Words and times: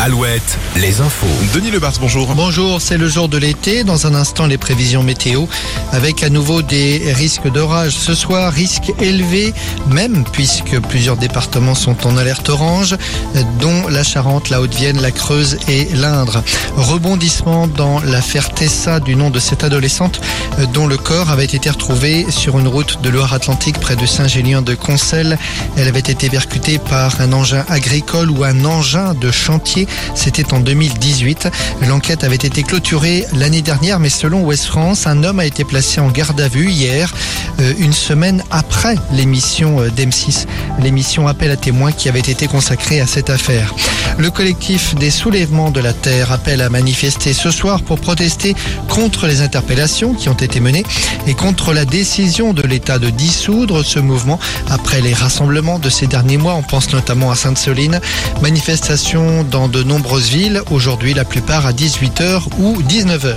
Alouette, 0.00 0.56
les 0.76 1.00
infos. 1.00 1.26
Denis 1.52 1.72
Lebars, 1.72 1.94
bonjour. 2.00 2.32
Bonjour, 2.36 2.80
c'est 2.80 2.96
le 2.96 3.08
jour 3.08 3.28
de 3.28 3.36
l'été. 3.36 3.82
Dans 3.82 4.06
un 4.06 4.14
instant, 4.14 4.46
les 4.46 4.56
prévisions 4.56 5.02
météo 5.02 5.46
avec 5.90 6.22
à 6.22 6.30
nouveau 6.30 6.62
des 6.62 7.12
risques 7.14 7.50
d'orage. 7.50 7.94
Ce 7.94 8.14
soir, 8.14 8.52
risque 8.52 8.92
élevé 9.00 9.52
même 9.88 10.22
puisque 10.32 10.78
plusieurs 10.82 11.16
départements 11.16 11.74
sont 11.74 12.06
en 12.06 12.16
alerte 12.16 12.48
orange, 12.48 12.96
dont 13.60 13.88
la 13.88 14.04
Charente, 14.04 14.50
la 14.50 14.60
Haute-Vienne, 14.60 15.00
la 15.00 15.10
Creuse 15.10 15.58
et 15.66 15.88
l'Indre. 15.94 16.44
Rebondissement 16.76 17.66
dans 17.66 17.98
l'affaire 18.00 18.54
Tessa 18.54 19.00
du 19.00 19.16
nom 19.16 19.30
de 19.30 19.40
cette 19.40 19.64
adolescente 19.64 20.20
dont 20.74 20.86
le 20.86 20.96
corps 20.96 21.30
avait 21.30 21.44
été 21.44 21.70
retrouvé 21.70 22.24
sur 22.30 22.58
une 22.60 22.68
route 22.68 23.00
de 23.02 23.08
Loire-Atlantique 23.08 23.80
près 23.80 23.96
de 23.96 24.06
Saint-Gélien 24.06 24.62
de 24.62 24.76
Concelles. 24.76 25.38
Elle 25.76 25.88
avait 25.88 25.98
été 25.98 26.28
percutée 26.30 26.78
par 26.78 27.20
un 27.20 27.32
engin 27.32 27.64
agricole 27.68 28.30
ou 28.30 28.44
un 28.44 28.64
engin 28.64 29.14
de 29.14 29.32
chantier. 29.32 29.87
C'était 30.14 30.52
en 30.52 30.60
2018. 30.60 31.48
L'enquête 31.88 32.24
avait 32.24 32.36
été 32.36 32.62
clôturée 32.62 33.24
l'année 33.34 33.62
dernière, 33.62 34.00
mais 34.00 34.08
selon 34.08 34.42
Ouest 34.42 34.66
France, 34.66 35.06
un 35.06 35.24
homme 35.24 35.40
a 35.40 35.46
été 35.46 35.64
placé 35.64 36.00
en 36.00 36.08
garde 36.08 36.40
à 36.40 36.48
vue 36.48 36.70
hier, 36.70 37.12
euh, 37.60 37.72
une 37.78 37.92
semaine 37.92 38.42
après 38.50 38.96
l'émission 39.12 39.80
euh, 39.80 39.88
d'M6, 39.88 40.46
l'émission 40.80 41.26
Appel 41.26 41.50
à 41.50 41.56
témoins 41.56 41.92
qui 41.92 42.08
avait 42.08 42.20
été 42.20 42.46
consacrée 42.46 43.00
à 43.00 43.06
cette 43.06 43.30
affaire. 43.30 43.74
Le 44.18 44.30
collectif 44.30 44.96
des 44.96 45.10
soulèvements 45.10 45.70
de 45.70 45.80
la 45.80 45.92
Terre 45.92 46.32
appelle 46.32 46.60
à 46.62 46.68
manifester 46.68 47.32
ce 47.32 47.50
soir 47.50 47.82
pour 47.82 48.00
protester 48.00 48.56
contre 48.88 49.26
les 49.26 49.42
interpellations 49.42 50.14
qui 50.14 50.28
ont 50.28 50.34
été 50.34 50.58
menées 50.60 50.84
et 51.26 51.34
contre 51.34 51.72
la 51.72 51.84
décision 51.84 52.52
de 52.52 52.62
l'État 52.62 52.98
de 52.98 53.10
dissoudre 53.10 53.84
ce 53.84 54.00
mouvement 54.00 54.40
après 54.68 55.00
les 55.00 55.14
rassemblements 55.14 55.78
de 55.78 55.88
ces 55.88 56.06
derniers 56.06 56.36
mois. 56.36 56.54
On 56.54 56.62
pense 56.62 56.92
notamment 56.92 57.30
à 57.30 57.36
Sainte-Soline. 57.36 58.00
Manifestation 58.42 59.44
dans 59.44 59.68
de 59.68 59.77
nombreuses 59.82 60.28
villes, 60.28 60.62
aujourd'hui 60.70 61.14
la 61.14 61.24
plupart 61.24 61.66
à 61.66 61.72
18h 61.72 62.42
ou 62.58 62.82
19h. 62.82 63.36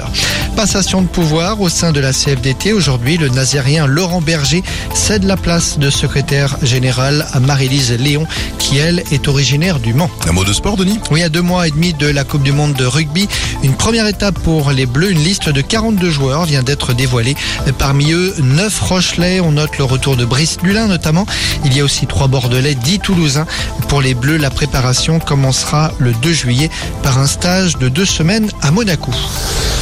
Passation 0.55 1.01
de 1.01 1.07
pouvoir 1.07 1.61
au 1.61 1.69
sein 1.69 1.91
de 1.91 1.99
la 1.99 2.11
CFDT. 2.11 2.73
Aujourd'hui, 2.73 3.17
le 3.17 3.29
nazérien 3.29 3.87
Laurent 3.87 4.21
Berger 4.21 4.63
cède 4.93 5.23
la 5.23 5.37
place 5.37 5.79
de 5.79 5.89
secrétaire 5.89 6.57
général 6.61 7.25
à 7.33 7.39
Marie-Lise 7.39 7.93
Léon, 7.93 8.27
qui 8.59 8.77
elle 8.77 9.03
est 9.11 9.27
originaire 9.27 9.79
du 9.79 9.93
Mans. 9.93 10.09
Un 10.27 10.33
mot 10.33 10.43
de 10.43 10.53
sport, 10.53 10.77
Denis? 10.77 10.99
Oui, 11.09 11.23
à 11.23 11.29
deux 11.29 11.41
mois 11.41 11.67
et 11.67 11.71
demi 11.71 11.93
de 11.93 12.07
la 12.07 12.23
Coupe 12.23 12.43
du 12.43 12.51
Monde 12.51 12.73
de 12.73 12.85
rugby, 12.85 13.27
une 13.63 13.73
première 13.73 14.07
étape 14.07 14.39
pour 14.39 14.71
les 14.71 14.85
Bleus. 14.85 15.11
Une 15.11 15.23
liste 15.23 15.49
de 15.49 15.61
42 15.61 16.09
joueurs 16.09 16.45
vient 16.45 16.63
d'être 16.63 16.93
dévoilée. 16.93 17.35
Parmi 17.77 18.11
eux, 18.11 18.33
9 18.39 18.79
Rochelais. 18.81 19.39
On 19.39 19.53
note 19.53 19.77
le 19.77 19.83
retour 19.83 20.15
de 20.15 20.25
Brice 20.25 20.57
Lulin 20.63 20.87
notamment. 20.87 21.25
Il 21.65 21.75
y 21.75 21.79
a 21.79 21.83
aussi 21.83 22.07
trois 22.07 22.27
Bordelais, 22.27 22.75
10 22.75 22.99
Toulousains. 22.99 23.45
Pour 23.91 24.01
les 24.01 24.13
Bleus, 24.13 24.37
la 24.37 24.49
préparation 24.49 25.19
commencera 25.19 25.91
le 25.99 26.13
2 26.13 26.31
juillet 26.31 26.69
par 27.03 27.17
un 27.17 27.27
stage 27.27 27.77
de 27.77 27.89
deux 27.89 28.05
semaines 28.05 28.49
à 28.61 28.71
Monaco. 28.71 29.11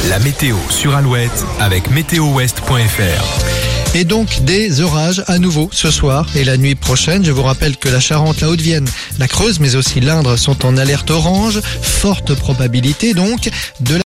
La 0.08 0.18
météo 0.18 0.56
sur 0.68 0.96
Alouette 0.96 1.46
avec 1.60 1.92
météowest.fr. 1.92 3.70
Et 3.92 4.04
donc 4.04 4.44
des 4.44 4.80
orages 4.80 5.24
à 5.26 5.38
nouveau 5.38 5.68
ce 5.72 5.90
soir 5.90 6.24
et 6.36 6.44
la 6.44 6.56
nuit 6.56 6.76
prochaine. 6.76 7.24
Je 7.24 7.32
vous 7.32 7.42
rappelle 7.42 7.76
que 7.76 7.88
la 7.88 7.98
Charente, 7.98 8.40
la 8.40 8.48
Haute-Vienne, 8.48 8.88
la 9.18 9.26
Creuse, 9.26 9.58
mais 9.58 9.74
aussi 9.74 10.00
l'Indre 10.00 10.36
sont 10.36 10.64
en 10.64 10.76
alerte 10.76 11.10
orange. 11.10 11.60
Forte 11.82 12.34
probabilité 12.34 13.14
donc 13.14 13.50
de 13.80 13.96
la 13.96 13.98